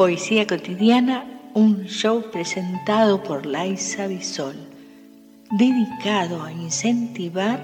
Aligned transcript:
Poesía 0.00 0.46
cotidiana, 0.46 1.26
un 1.52 1.84
show 1.84 2.30
presentado 2.32 3.22
por 3.22 3.44
Laisa 3.44 4.06
Bisol, 4.06 4.56
dedicado 5.50 6.42
a 6.42 6.50
incentivar 6.50 7.60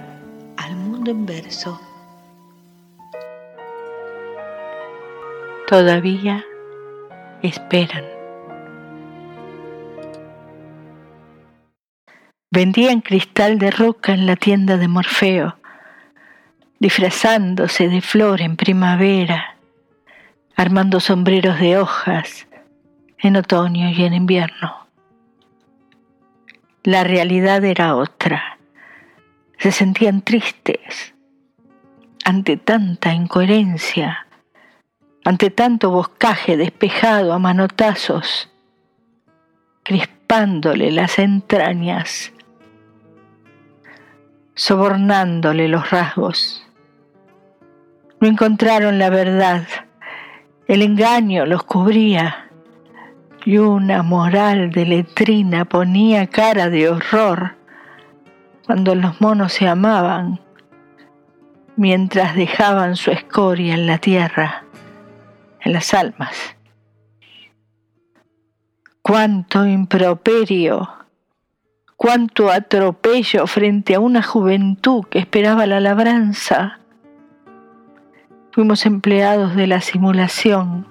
al 0.59 0.77
mundo 0.77 1.13
en 1.13 1.25
verso. 1.25 1.81
Todavía 5.67 6.45
esperan. 7.41 8.05
Vendían 12.51 13.01
cristal 13.01 13.59
de 13.59 13.71
roca 13.71 14.13
en 14.13 14.27
la 14.27 14.37
tienda 14.37 14.77
de 14.77 14.89
Morfeo, 14.89 15.57
disfrazándose 16.81 17.89
de 17.89 18.03
flor 18.03 18.43
en 18.43 18.59
primavera 18.59 19.56
armando 20.57 21.01
sombreros 21.01 21.61
de 21.61 21.77
hojas 21.77 22.49
en 23.19 23.37
otoño 23.37 23.91
y 23.91 24.05
en 24.05 24.15
invierno. 24.15 24.87
La 26.83 27.05
realidad 27.05 27.63
era 27.63 27.95
otra. 27.95 28.59
Se 29.59 29.71
sentían 29.71 30.23
tristes 30.23 31.15
ante 32.25 32.57
tanta 32.57 33.13
incoherencia, 33.13 34.27
ante 35.25 35.51
tanto 35.51 35.91
boscaje 35.91 36.57
despejado 36.57 37.35
a 37.35 37.39
manotazos, 37.39 38.51
crispándole 39.83 40.91
las 40.91 41.19
entrañas, 41.19 42.33
sobornándole 44.55 45.69
los 45.69 45.91
rasgos. 45.91 46.67
No 48.21 48.29
encontraron 48.29 48.99
la 48.99 49.11
verdad 49.11 49.67
el 50.69 50.83
engaño 50.83 51.47
los 51.47 51.63
cubría 51.63 52.51
y 53.45 53.59
una 53.59 54.03
moral 54.03 54.71
de 54.73 54.85
letrina 54.85 55.65
ponía 55.65 56.27
cara 56.27 56.69
de 56.69 56.89
horror 56.89 57.55
cuando 58.65 58.97
los 58.97 59.21
monos 59.21 59.53
se 59.53 59.69
amaban 59.69 60.41
mientras 61.77 62.35
dejaban 62.35 62.97
su 62.97 63.13
escoria 63.13 63.75
en 63.75 63.87
la 63.87 63.99
tierra, 63.99 64.65
en 65.61 65.73
las 65.73 65.95
almas. 65.95 66.57
Cuánto 69.03 69.65
improperio, 69.65 70.89
cuánto 71.97 72.51
atropello 72.51 73.47
frente 73.47 73.95
a 73.95 74.01
una 74.01 74.23
juventud 74.23 75.05
que 75.05 75.21
esperaba 75.21 75.67
la 75.67 75.79
labranza 75.79 76.81
Fuimos 78.57 78.87
empleados 78.87 79.55
de 79.55 79.67
la 79.67 79.83
simulación, 79.83 80.87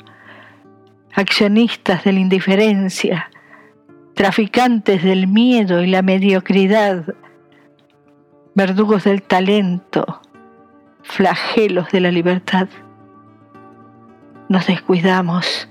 accionistas 1.15 2.03
de 2.03 2.13
la 2.13 2.19
indiferencia, 2.19 3.31
traficantes 4.13 5.01
del 5.01 5.25
miedo 5.25 5.81
y 5.81 5.87
la 5.87 6.03
mediocridad, 6.03 7.15
verdugos 8.53 9.05
del 9.05 9.23
talento, 9.23 10.21
flagelos 11.01 11.89
de 11.89 12.01
la 12.01 12.11
libertad. 12.11 12.67
Nos 14.47 14.67
descuidamos, 14.67 15.67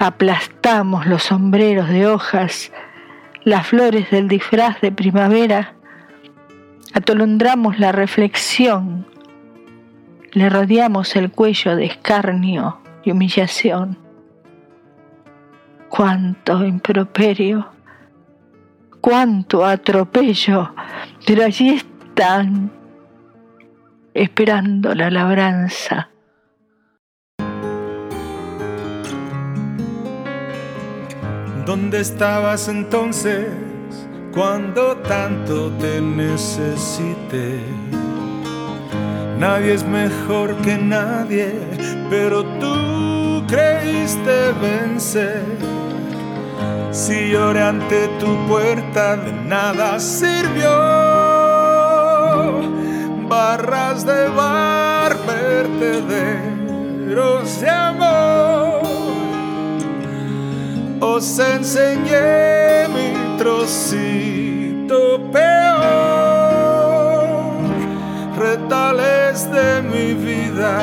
aplastamos 0.00 1.04
los 1.04 1.24
sombreros 1.24 1.90
de 1.90 2.06
hojas, 2.06 2.72
las 3.44 3.66
flores 3.66 4.10
del 4.10 4.26
disfraz 4.26 4.80
de 4.80 4.90
primavera, 4.90 5.74
atolondramos 6.94 7.78
la 7.78 7.92
reflexión 7.92 9.04
le 10.32 10.48
rodeamos 10.48 11.16
el 11.16 11.30
cuello 11.30 11.76
de 11.76 11.86
escarnio 11.86 12.78
y 13.02 13.10
humillación. 13.12 13.98
Cuánto 15.88 16.64
improperio, 16.64 17.68
cuánto 19.00 19.64
atropello, 19.64 20.74
pero 21.26 21.44
allí 21.44 21.70
están 21.70 22.70
esperando 24.12 24.94
la 24.94 25.10
labranza. 25.10 26.10
¿Dónde 31.64 32.00
estabas 32.00 32.68
entonces 32.68 33.46
cuando 34.32 34.96
tanto 34.98 35.70
te 35.72 36.00
necesité? 36.00 37.60
Nadie 39.38 39.74
es 39.74 39.84
mejor 39.86 40.56
que 40.62 40.76
nadie, 40.76 41.54
pero 42.10 42.44
tú 42.58 43.44
creíste 43.46 44.52
vencer. 44.60 45.44
Si 46.90 47.30
lloré 47.30 47.62
ante 47.62 48.08
tu 48.18 48.36
puerta, 48.48 49.16
de 49.16 49.30
nada 49.32 50.00
sirvió. 50.00 50.70
Barras 53.28 54.04
de 54.04 54.28
bar, 54.30 55.16
de 57.60 57.70
amor. 57.70 58.82
Os 61.00 61.38
enseñé 61.38 62.88
mi 62.88 63.38
trocito 63.38 65.20
peor 65.30 66.27
retales 68.68 69.50
de 69.50 69.82
mi 69.82 70.12
vida, 70.12 70.78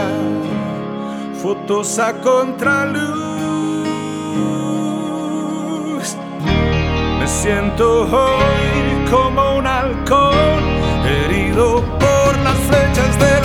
fotos 1.42 2.00
a 2.00 2.14
contraluz. 2.14 3.06
Me 7.20 7.28
siento 7.28 8.04
hoy 8.04 9.06
como 9.12 9.58
un 9.58 9.68
halcón, 9.68 10.64
herido 11.06 11.84
por 12.00 12.38
las 12.44 12.58
flechas 12.68 13.20
de 13.20 13.42
la 13.42 13.45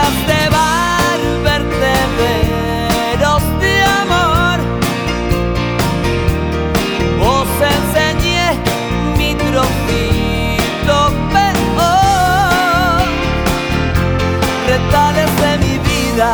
vida, 16.21 16.33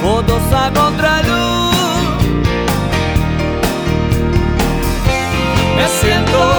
fotos 0.00 0.42
a 0.52 0.70
contraluz. 0.70 1.74
Me 5.76 5.88
siento 5.88 6.53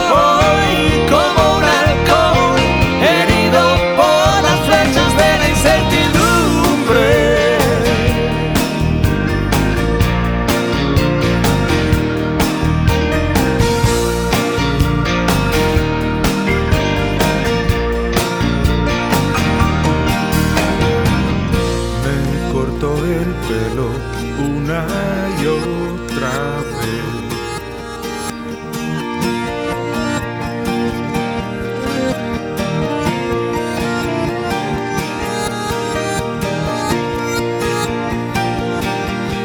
una 24.65 24.83
y 25.41 25.45
otra 25.45 26.31
vez. 26.81 27.05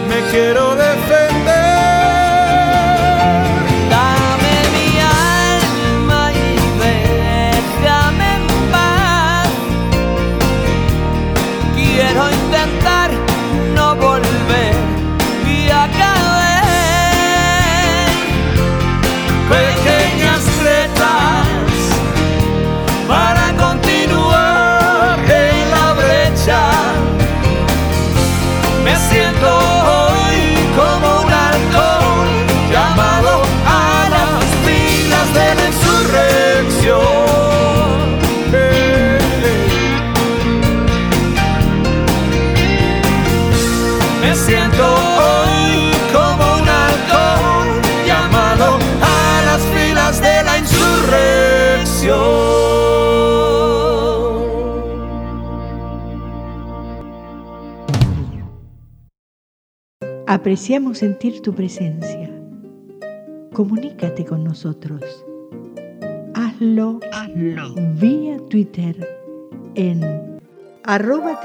Me 0.08 0.30
quiero 0.30 0.74
defender. 0.74 1.59
Me 44.30 44.36
siento 44.36 44.84
hoy 44.84 45.90
como 46.12 46.44
un 46.62 46.68
halcón 46.68 47.66
llamado 48.06 48.78
a 49.02 49.42
las 49.44 49.60
filas 49.74 50.20
de 50.22 50.44
la 50.44 50.56
insurrección. 50.56 52.14
Apreciamos 60.28 60.98
sentir 60.98 61.42
tu 61.42 61.52
presencia. 61.52 62.30
Comunícate 63.52 64.24
con 64.24 64.44
nosotros. 64.44 65.02
Hazlo, 66.34 67.00
vía 67.98 68.38
Twitter 68.48 68.94
en 69.74 70.38
arroba 70.84 71.40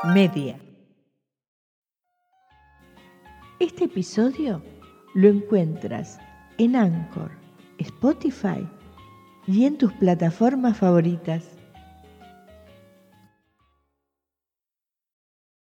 trifón-media. 0.00 0.58
Este 3.58 3.84
episodio 3.84 4.62
lo 5.14 5.28
encuentras 5.28 6.18
en 6.58 6.76
Anchor, 6.76 7.30
Spotify 7.78 8.66
y 9.46 9.64
en 9.64 9.76
tus 9.78 9.92
plataformas 9.94 10.78
favoritas. 10.78 11.59